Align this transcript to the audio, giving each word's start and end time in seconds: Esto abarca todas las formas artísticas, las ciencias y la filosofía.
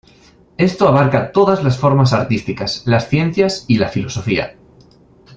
Esto 0.57 0.87
abarca 0.87 1.31
todas 1.31 1.63
las 1.63 1.77
formas 1.77 2.11
artísticas, 2.11 2.81
las 2.87 3.07
ciencias 3.07 3.65
y 3.67 3.77
la 3.77 3.87
filosofía. 3.87 4.55